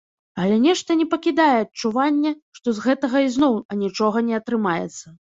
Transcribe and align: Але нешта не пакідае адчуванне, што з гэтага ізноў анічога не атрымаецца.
Але 0.43 0.53
нешта 0.61 0.93
не 1.01 1.05
пакідае 1.09 1.53
адчуванне, 1.63 2.31
што 2.59 2.73
з 2.77 2.85
гэтага 2.85 3.21
ізноў 3.27 3.53
анічога 3.75 4.23
не 4.31 4.33
атрымаецца. 4.39 5.05